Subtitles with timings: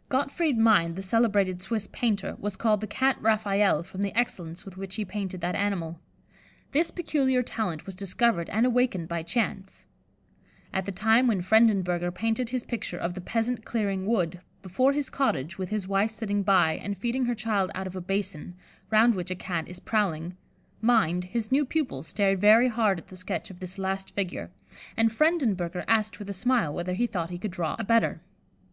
[0.16, 4.76] '"Gottfried Mind, the celebrated Swiss painter, was called the "Cat Raphael," from the excellence with
[4.76, 6.00] which he painted that animal.
[6.72, 9.86] This peculiar talent was discovered and awakened by chance.
[10.72, 15.08] At the time when Frendenberger painted his picture of the "Peasant Clearing Wood," before his
[15.08, 18.56] cottage, with his wife sitting by, and feeding her child out of a basin,
[18.90, 20.36] round which a Cat is prowling,
[20.80, 24.50] Mind, his new pupil, stared very hard at the sketch of this last figure,
[24.96, 28.20] and Frendenberger asked with a smile whether he thought he could draw a better.